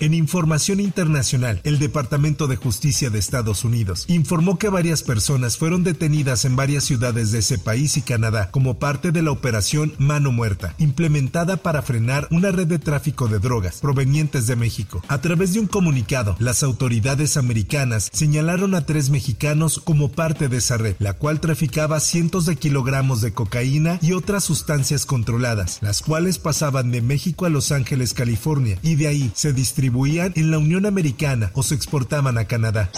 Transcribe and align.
En 0.00 0.14
información 0.14 0.80
internacional, 0.80 1.60
el 1.62 1.78
Departamento 1.78 2.46
de 2.46 2.56
Justicia 2.56 3.10
de 3.10 3.18
Estados 3.18 3.64
Unidos 3.64 4.06
informó 4.08 4.58
que 4.58 4.70
varias 4.70 5.02
personas 5.02 5.58
fueron 5.58 5.84
detenidas 5.84 6.46
en 6.46 6.56
varias 6.56 6.84
ciudades 6.84 7.32
de 7.32 7.40
ese 7.40 7.58
país 7.58 7.98
y 7.98 8.00
Canadá 8.00 8.50
como 8.50 8.78
parte 8.78 9.12
de 9.12 9.20
la 9.20 9.30
operación 9.30 9.92
Mano 9.98 10.32
Muerta, 10.32 10.74
implementada 10.78 11.58
para 11.58 11.82
frenar 11.82 12.28
una 12.30 12.50
red 12.50 12.66
de 12.66 12.78
tráfico 12.78 13.28
de 13.28 13.40
drogas 13.40 13.80
provenientes 13.80 14.46
de 14.46 14.56
México. 14.56 15.04
A 15.06 15.20
través 15.20 15.52
de 15.52 15.60
un 15.60 15.66
comunicado, 15.66 16.34
las 16.38 16.62
autoridades 16.62 17.36
americanas 17.36 18.08
señalaron 18.10 18.74
a 18.74 18.86
tres 18.86 19.10
mexicanos 19.10 19.82
como 19.84 20.10
parte 20.10 20.48
de 20.48 20.56
esa 20.56 20.78
red, 20.78 20.96
la 20.98 21.12
cual 21.12 21.40
traficaba 21.40 22.00
cientos 22.00 22.46
de 22.46 22.56
kilogramos 22.56 23.20
de 23.20 23.34
cocaína 23.34 23.98
y 24.00 24.12
otras 24.12 24.44
sustancias 24.44 25.04
controladas, 25.04 25.76
las 25.82 26.00
cuales 26.00 26.38
pasaban 26.38 26.90
de 26.90 27.02
México 27.02 27.44
a 27.44 27.50
Los 27.50 27.70
Ángeles, 27.70 28.14
California, 28.14 28.78
y 28.82 28.94
de 28.94 29.06
ahí 29.06 29.30
se 29.34 29.52
distribuían 29.52 29.89
en 30.34 30.50
la 30.50 30.58
Unión 30.58 30.86
Americana 30.86 31.50
o 31.54 31.62
se 31.62 31.74
exportaban 31.74 32.38
a 32.38 32.44
Canadá. 32.44 32.90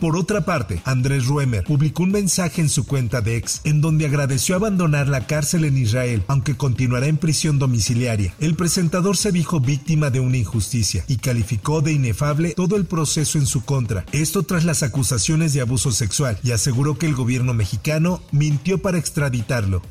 Por 0.00 0.16
otra 0.16 0.44
parte, 0.44 0.82
Andrés 0.84 1.26
Ruemer 1.26 1.64
publicó 1.64 2.02
un 2.02 2.10
mensaje 2.10 2.60
en 2.60 2.68
su 2.68 2.86
cuenta 2.86 3.20
de 3.20 3.36
ex 3.36 3.60
en 3.64 3.80
donde 3.80 4.06
agradeció 4.06 4.56
abandonar 4.56 5.08
la 5.08 5.26
cárcel 5.26 5.64
en 5.64 5.78
Israel, 5.78 6.24
aunque 6.26 6.56
continuará 6.56 7.06
en 7.06 7.16
prisión 7.16 7.58
domiciliaria. 7.58 8.34
El 8.38 8.54
presentador 8.54 9.16
se 9.16 9.32
dijo 9.32 9.60
víctima 9.60 10.10
de 10.10 10.20
una 10.20 10.36
injusticia 10.36 11.04
y 11.08 11.16
calificó 11.16 11.80
de 11.80 11.92
inefable 11.92 12.54
todo 12.54 12.76
el 12.76 12.84
proceso 12.84 13.38
en 13.38 13.46
su 13.46 13.64
contra. 13.64 14.04
Esto 14.12 14.42
tras 14.42 14.64
las 14.64 14.82
acusaciones 14.82 15.52
de 15.52 15.62
abuso 15.62 15.90
sexual 15.90 16.38
y 16.42 16.50
aseguró 16.52 16.98
que 16.98 17.06
el 17.06 17.14
gobierno 17.14 17.54
mexicano 17.54 18.20
mintió 18.30 18.78
para 18.78 18.98
extraditarlo. 18.98 19.82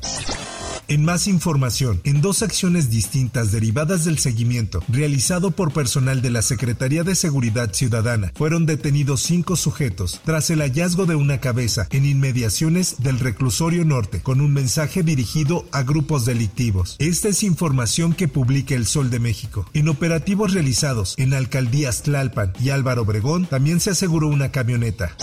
En 0.86 1.02
más 1.02 1.28
información, 1.28 2.00
en 2.04 2.20
dos 2.20 2.42
acciones 2.42 2.90
distintas 2.90 3.52
derivadas 3.52 4.04
del 4.04 4.18
seguimiento 4.18 4.82
realizado 4.88 5.50
por 5.50 5.72
personal 5.72 6.20
de 6.20 6.30
la 6.30 6.42
Secretaría 6.42 7.04
de 7.04 7.14
Seguridad 7.14 7.72
Ciudadana, 7.72 8.32
fueron 8.34 8.66
detenidos 8.66 9.22
cinco 9.22 9.56
sujetos 9.56 10.20
tras 10.24 10.50
el 10.50 10.60
hallazgo 10.60 11.06
de 11.06 11.14
una 11.14 11.40
cabeza 11.40 11.86
en 11.90 12.04
inmediaciones 12.04 12.96
del 13.02 13.18
reclusorio 13.18 13.84
norte 13.86 14.20
con 14.20 14.42
un 14.42 14.52
mensaje 14.52 15.02
dirigido 15.02 15.64
a 15.72 15.82
grupos 15.82 16.26
delictivos. 16.26 16.96
Esta 16.98 17.28
es 17.28 17.42
información 17.42 18.12
que 18.12 18.28
publica 18.28 18.74
El 18.74 18.86
Sol 18.86 19.10
de 19.10 19.20
México. 19.20 19.66
En 19.72 19.88
operativos 19.88 20.52
realizados 20.52 21.14
en 21.16 21.32
alcaldías 21.32 22.02
Tlalpan 22.02 22.52
y 22.62 22.70
Álvaro 22.70 23.02
Obregón 23.02 23.46
también 23.46 23.80
se 23.80 23.90
aseguró 23.90 24.28
una 24.28 24.50
camioneta. 24.50 25.16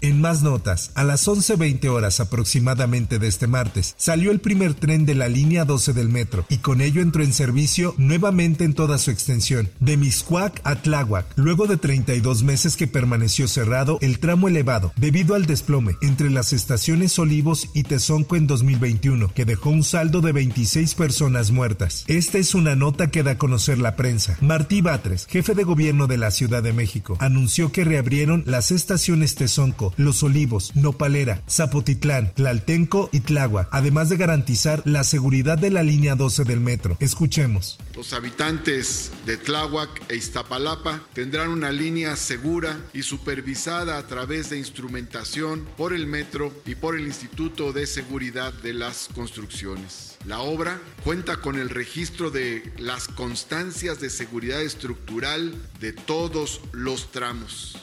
En 0.00 0.20
más 0.20 0.42
notas, 0.42 0.90
a 0.94 1.04
las 1.04 1.26
11.20 1.26 1.88
horas 1.88 2.20
aproximadamente 2.20 3.18
de 3.18 3.28
este 3.28 3.46
martes, 3.46 3.94
salió 3.96 4.30
el 4.30 4.40
primer 4.40 4.74
tren 4.74 5.06
de 5.06 5.14
la 5.14 5.28
línea 5.28 5.64
12 5.64 5.92
del 5.92 6.08
metro 6.08 6.44
y 6.48 6.58
con 6.58 6.80
ello 6.80 7.00
entró 7.00 7.22
en 7.22 7.32
servicio 7.32 7.94
nuevamente 7.96 8.64
en 8.64 8.74
toda 8.74 8.98
su 8.98 9.10
extensión, 9.10 9.70
de 9.80 9.96
Miscuac 9.96 10.60
a 10.64 10.76
Tláhuac, 10.76 11.26
luego 11.36 11.66
de 11.66 11.76
32 11.76 12.42
meses 12.42 12.76
que 12.76 12.86
permaneció 12.86 13.48
cerrado 13.48 13.98
el 14.00 14.18
tramo 14.18 14.48
elevado 14.48 14.92
debido 14.96 15.34
al 15.34 15.46
desplome 15.46 15.96
entre 16.02 16.30
las 16.30 16.52
estaciones 16.52 17.18
Olivos 17.18 17.68
y 17.74 17.84
Tezonco 17.84 18.36
en 18.36 18.46
2021, 18.46 19.32
que 19.32 19.44
dejó 19.44 19.70
un 19.70 19.84
saldo 19.84 20.20
de 20.20 20.32
26 20.32 20.94
personas 20.94 21.50
muertas. 21.50 22.04
Esta 22.06 22.38
es 22.38 22.54
una 22.54 22.76
nota 22.76 23.10
que 23.10 23.22
da 23.22 23.32
a 23.32 23.38
conocer 23.38 23.78
la 23.78 23.96
prensa. 23.96 24.36
Martí 24.40 24.80
Batres, 24.82 25.26
jefe 25.26 25.54
de 25.54 25.64
gobierno 25.64 26.06
de 26.06 26.18
la 26.18 26.30
Ciudad 26.30 26.62
de 26.62 26.72
México, 26.72 27.16
anunció 27.20 27.72
que 27.72 27.84
reabrieron 27.84 28.42
las 28.46 28.70
estaciones 28.70 29.34
Tezonco 29.34 29.85
los 29.96 30.22
Olivos, 30.22 30.74
Nopalera, 30.74 31.42
Zapotitlán, 31.48 32.32
Tlaltenco 32.34 33.08
y 33.12 33.20
Tláhuac, 33.20 33.68
además 33.70 34.08
de 34.08 34.16
garantizar 34.16 34.82
la 34.84 35.04
seguridad 35.04 35.58
de 35.58 35.70
la 35.70 35.82
línea 35.82 36.14
12 36.14 36.44
del 36.44 36.60
metro. 36.60 36.96
Escuchemos. 37.00 37.78
Los 37.94 38.12
habitantes 38.12 39.10
de 39.24 39.36
Tláhuac 39.36 40.10
e 40.10 40.16
Iztapalapa 40.16 41.02
tendrán 41.14 41.48
una 41.48 41.72
línea 41.72 42.16
segura 42.16 42.78
y 42.92 43.02
supervisada 43.02 43.98
a 43.98 44.06
través 44.06 44.50
de 44.50 44.58
instrumentación 44.58 45.66
por 45.76 45.92
el 45.92 46.06
metro 46.06 46.52
y 46.66 46.74
por 46.74 46.96
el 46.96 47.06
Instituto 47.06 47.72
de 47.72 47.86
Seguridad 47.86 48.52
de 48.52 48.74
las 48.74 49.08
Construcciones. 49.14 50.16
La 50.26 50.40
obra 50.40 50.80
cuenta 51.04 51.40
con 51.40 51.56
el 51.56 51.70
registro 51.70 52.30
de 52.30 52.72
las 52.78 53.08
constancias 53.08 54.00
de 54.00 54.10
seguridad 54.10 54.60
estructural 54.60 55.54
de 55.80 55.92
todos 55.92 56.60
los 56.72 57.12
tramos. 57.12 57.76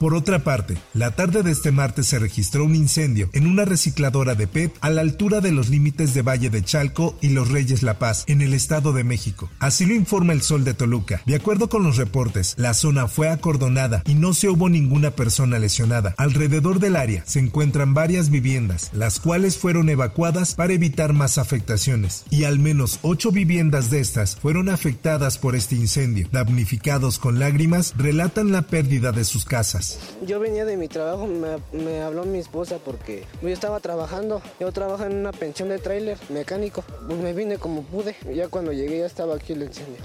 Por 0.00 0.14
otra 0.14 0.38
parte, 0.38 0.78
la 0.94 1.10
tarde 1.10 1.42
de 1.42 1.50
este 1.50 1.72
martes 1.72 2.06
se 2.06 2.18
registró 2.18 2.64
un 2.64 2.74
incendio 2.74 3.28
en 3.34 3.46
una 3.46 3.66
recicladora 3.66 4.34
de 4.34 4.46
PET 4.46 4.72
a 4.80 4.88
la 4.88 5.02
altura 5.02 5.42
de 5.42 5.52
los 5.52 5.68
límites 5.68 6.14
de 6.14 6.22
Valle 6.22 6.48
de 6.48 6.64
Chalco 6.64 7.18
y 7.20 7.28
Los 7.28 7.50
Reyes 7.50 7.82
La 7.82 7.98
Paz, 7.98 8.24
en 8.26 8.40
el 8.40 8.54
Estado 8.54 8.94
de 8.94 9.04
México. 9.04 9.50
Así 9.58 9.84
lo 9.84 9.94
informa 9.94 10.32
el 10.32 10.40
Sol 10.40 10.64
de 10.64 10.72
Toluca. 10.72 11.20
De 11.26 11.34
acuerdo 11.34 11.68
con 11.68 11.82
los 11.82 11.98
reportes, 11.98 12.54
la 12.56 12.72
zona 12.72 13.08
fue 13.08 13.28
acordonada 13.28 14.02
y 14.06 14.14
no 14.14 14.32
se 14.32 14.48
hubo 14.48 14.70
ninguna 14.70 15.10
persona 15.10 15.58
lesionada. 15.58 16.14
Alrededor 16.16 16.80
del 16.80 16.96
área 16.96 17.22
se 17.26 17.40
encuentran 17.40 17.92
varias 17.92 18.30
viviendas, 18.30 18.88
las 18.94 19.20
cuales 19.20 19.58
fueron 19.58 19.90
evacuadas 19.90 20.54
para 20.54 20.72
evitar 20.72 21.12
más 21.12 21.36
afectaciones. 21.36 22.24
Y 22.30 22.44
al 22.44 22.58
menos 22.58 23.00
ocho 23.02 23.32
viviendas 23.32 23.90
de 23.90 24.00
estas 24.00 24.36
fueron 24.36 24.70
afectadas 24.70 25.36
por 25.36 25.54
este 25.56 25.74
incendio. 25.74 26.26
Damnificados 26.32 27.18
con 27.18 27.38
lágrimas 27.38 27.92
relatan 27.98 28.50
la 28.50 28.62
pérdida 28.62 29.12
de 29.12 29.24
sus 29.24 29.44
casas. 29.44 29.89
Yo 30.26 30.40
venía 30.40 30.64
de 30.64 30.76
mi 30.76 30.88
trabajo, 30.88 31.26
me, 31.26 32.00
habló 32.00 32.24
mi 32.24 32.38
esposa 32.38 32.78
porque 32.84 33.24
yo 33.42 33.48
estaba 33.48 33.80
trabajando. 33.80 34.42
Yo 34.58 34.72
trabajo 34.72 35.04
en 35.04 35.16
una 35.16 35.32
pensión 35.32 35.68
de 35.68 35.78
tráiler 35.78 36.18
mecánico. 36.28 36.82
Pues 37.06 37.18
me 37.18 37.32
vine 37.32 37.58
como 37.58 37.82
pude. 37.82 38.16
Ya 38.34 38.48
cuando 38.48 38.72
llegué 38.72 38.98
ya 38.98 39.06
estaba 39.06 39.34
aquí 39.36 39.52
el 39.52 39.62
incendio. 39.62 39.96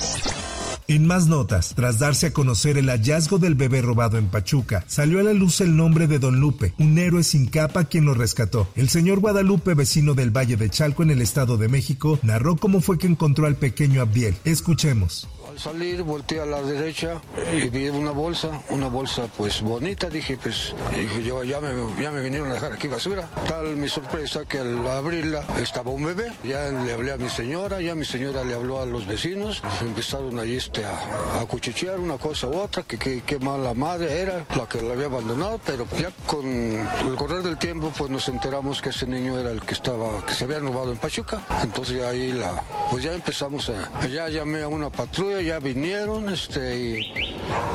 En 0.88 1.08
más 1.08 1.26
notas, 1.26 1.74
tras 1.76 1.98
darse 1.98 2.28
a 2.28 2.32
conocer 2.34 2.78
el 2.78 2.90
hallazgo 2.90 3.40
del 3.40 3.56
bebé 3.56 3.82
robado 3.82 4.20
en 4.20 4.28
Pachuca, 4.28 4.84
salió 4.88 5.20
a 5.20 5.24
la 5.24 5.34
luz 5.34 5.60
el 5.62 5.76
nombre 5.76 6.06
de 6.06 6.20
Don 6.20 6.40
Lupe, 6.40 6.76
un 6.78 7.00
héroe 7.00 7.24
sin 7.24 7.48
capa 7.48 7.86
quien 7.86 8.06
lo 8.06 8.14
rescató. 8.14 8.68
El 8.76 8.90
señor 8.90 9.20
Guadalupe, 9.20 9.74
vecino 9.74 10.14
del 10.14 10.30
Valle 10.30 10.58
de 10.58 10.70
Chalco 10.70 11.02
en 11.02 11.10
el 11.10 11.24
Estado 11.24 11.58
de 11.58 11.70
México, 11.70 12.20
narró 12.22 12.56
cómo 12.56 12.82
fue 12.82 13.00
que 13.00 13.08
encontró 13.08 13.48
al 13.48 13.56
pequeño 13.56 14.00
Abdiel. 14.00 14.36
Escuchemos. 14.46 15.28
Al 15.56 15.62
salir 15.62 16.04
volteé 16.04 16.42
a 16.42 16.46
la 16.46 16.62
derecha 16.62 17.22
y 17.54 17.70
vi 17.70 17.88
una 17.88 18.12
bolsa, 18.12 18.62
una 18.72 18.90
bolsa 18.90 19.30
pues 19.38 19.62
bonita, 19.62 20.10
dije 20.10 20.36
pues, 20.36 20.76
dije 20.94 21.24
yo 21.24 21.46
ya 21.46 21.62
me, 21.62 21.70
ya 22.02 22.12
me 22.12 22.22
vinieron 22.22 22.52
a 22.52 22.56
dejar 22.56 22.74
aquí 22.74 22.90
basura. 22.90 23.30
Tal 23.48 23.78
mi 23.78 23.88
sorpresa 23.88 24.44
que 24.44 24.60
al 24.60 24.86
abrirla 24.86 25.46
estaba 25.62 25.92
un 25.92 26.04
bebé, 26.08 26.30
ya 26.44 26.70
le 26.72 26.92
hablé 26.92 27.14
a 27.14 27.18
mi 27.18 27.30
señora, 27.30 27.80
ya 27.80 27.96
mi 27.96 28.04
señora 28.04 28.44
le 28.44 28.54
habló 28.54 28.82
a 28.82 28.86
los 28.86 29.08
vecinos, 29.08 29.64
empezaron 29.80 30.38
allí 30.40 30.58
este, 30.58 30.84
a, 30.84 31.40
a 31.40 31.46
cuchichear 31.46 32.02
una 32.02 32.18
cosa 32.18 32.48
u 32.48 32.58
otra, 32.58 32.84
que 32.84 33.22
qué 33.22 33.40
mala 33.40 33.74
madre 33.74 34.20
era 34.20 34.46
la 34.58 34.68
que 34.68 34.82
la 34.82 34.92
había 34.92 35.06
abandonado, 35.06 35.62
pero 35.66 35.88
ya 35.98 36.12
con 36.28 36.46
el 36.46 37.16
correr 37.16 37.44
del 37.44 37.58
tiempo 37.58 37.94
pues 37.98 38.10
nos 38.12 38.28
enteramos 38.28 38.82
que 38.82 38.90
ese 38.90 39.08
niño 39.08 39.40
era 39.40 39.52
el 39.52 39.62
que 39.62 39.74
estaba, 39.74 40.26
que 40.26 40.34
se 40.34 40.44
había 40.44 40.60
robado 40.60 40.92
en 40.92 40.98
Pachuca, 40.98 41.40
entonces 41.64 42.04
ahí 42.04 42.34
la, 42.34 42.62
pues 42.92 43.06
ya 43.06 43.14
empezamos 43.14 43.70
a, 43.70 44.06
ya 44.08 44.28
llamé 44.28 44.62
a 44.62 44.68
una 44.68 44.90
patrulla, 44.90 45.45
ya 45.46 45.60
vinieron, 45.60 46.30
este, 46.30 46.78
y 46.78 47.14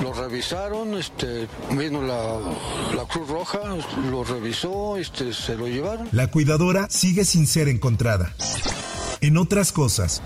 lo 0.03 0.13
revisaron, 0.13 0.95
este, 0.95 1.47
vino 1.71 2.03
la, 2.03 2.41
la 2.97 3.05
Cruz 3.07 3.29
Roja, 3.29 3.61
lo 4.11 4.25
revisó, 4.25 4.97
este, 4.97 5.33
se 5.33 5.57
lo 5.57 5.69
llevaron. 5.69 6.09
La 6.13 6.27
cuidadora 6.27 6.89
sigue 6.91 7.25
sin 7.25 7.47
ser 7.47 7.69
encontrada. 7.69 8.35
En 9.21 9.37
otras 9.37 9.71
cosas, 9.73 10.23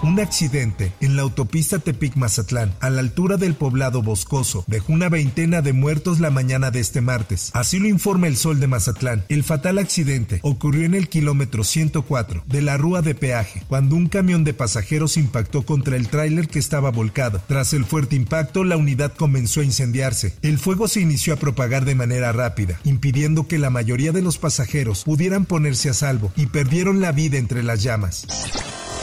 Un 0.00 0.20
accidente 0.20 0.92
en 1.00 1.16
la 1.16 1.22
autopista 1.22 1.78
Tepic-Mazatlán, 1.78 2.72
a 2.78 2.88
la 2.88 3.00
altura 3.00 3.36
del 3.36 3.54
poblado 3.54 4.00
Boscoso, 4.00 4.64
dejó 4.68 4.92
una 4.92 5.08
veintena 5.08 5.60
de 5.60 5.72
muertos 5.72 6.20
la 6.20 6.30
mañana 6.30 6.70
de 6.70 6.78
este 6.78 7.00
martes. 7.00 7.50
Así 7.52 7.80
lo 7.80 7.88
informa 7.88 8.28
el 8.28 8.36
Sol 8.36 8.60
de 8.60 8.68
Mazatlán. 8.68 9.24
El 9.28 9.42
fatal 9.42 9.78
accidente 9.78 10.38
ocurrió 10.42 10.84
en 10.84 10.94
el 10.94 11.08
kilómetro 11.08 11.64
104 11.64 12.44
de 12.46 12.62
la 12.62 12.76
rúa 12.76 13.02
de 13.02 13.16
peaje, 13.16 13.64
cuando 13.66 13.96
un 13.96 14.08
camión 14.08 14.44
de 14.44 14.54
pasajeros 14.54 15.16
impactó 15.16 15.62
contra 15.62 15.96
el 15.96 16.06
tráiler 16.06 16.46
que 16.46 16.60
estaba 16.60 16.92
volcado. 16.92 17.42
Tras 17.48 17.72
el 17.72 17.84
fuerte 17.84 18.14
impacto, 18.14 18.62
la 18.62 18.76
unidad 18.76 19.14
comenzó 19.14 19.62
a 19.62 19.64
incendiarse. 19.64 20.36
El 20.42 20.58
fuego 20.58 20.86
se 20.86 21.00
inició 21.00 21.34
a 21.34 21.38
propagar 21.38 21.84
de 21.84 21.96
manera 21.96 22.30
rápida, 22.30 22.78
impidiendo 22.84 23.48
que 23.48 23.58
la 23.58 23.70
mayoría 23.70 24.12
de 24.12 24.22
los 24.22 24.38
pasajeros 24.38 25.02
pudieran 25.02 25.44
ponerse 25.44 25.90
a 25.90 25.94
salvo 25.94 26.32
y 26.36 26.46
perdieron 26.46 27.00
la 27.00 27.10
vida 27.10 27.36
entre 27.36 27.64
las 27.64 27.82
llamas. 27.82 28.26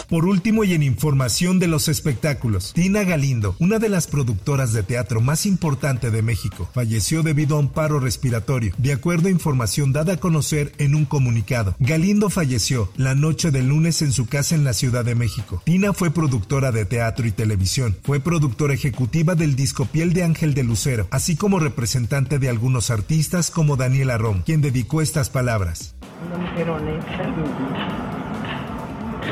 Por 0.07 0.25
último 0.25 0.63
y 0.63 0.73
en 0.73 0.83
información 0.83 1.59
de 1.59 1.67
los 1.67 1.87
espectáculos, 1.87 2.73
Tina 2.73 3.03
Galindo, 3.03 3.55
una 3.59 3.79
de 3.79 3.89
las 3.89 4.07
productoras 4.07 4.71
de 4.73 4.83
teatro 4.83 5.21
más 5.21 5.45
importante 5.45 6.11
de 6.11 6.21
México, 6.21 6.69
falleció 6.73 7.23
debido 7.23 7.55
a 7.55 7.59
un 7.59 7.69
paro 7.69 7.99
respiratorio, 7.99 8.73
de 8.77 8.93
acuerdo 8.93 9.27
a 9.27 9.31
información 9.31 9.93
dada 9.93 10.13
a 10.13 10.17
conocer 10.17 10.73
en 10.77 10.95
un 10.95 11.05
comunicado. 11.05 11.75
Galindo 11.79 12.29
falleció 12.29 12.91
la 12.95 13.15
noche 13.15 13.51
del 13.51 13.67
lunes 13.67 14.01
en 14.01 14.11
su 14.11 14.27
casa 14.27 14.55
en 14.55 14.63
la 14.63 14.73
Ciudad 14.73 15.03
de 15.03 15.15
México. 15.15 15.61
Tina 15.65 15.93
fue 15.93 16.11
productora 16.11 16.71
de 16.71 16.85
teatro 16.85 17.25
y 17.25 17.31
televisión, 17.31 17.97
fue 18.03 18.19
productora 18.19 18.73
ejecutiva 18.73 19.35
del 19.35 19.55
disco 19.55 19.85
Piel 19.85 20.13
de 20.13 20.23
Ángel 20.23 20.53
de 20.53 20.63
Lucero, 20.63 21.07
así 21.11 21.35
como 21.35 21.59
representante 21.59 22.39
de 22.39 22.49
algunos 22.49 22.91
artistas 22.91 23.49
como 23.49 23.75
Daniela 23.75 24.17
Rom, 24.17 24.43
quien 24.43 24.61
dedicó 24.61 25.01
estas 25.01 25.29
palabras. 25.29 25.95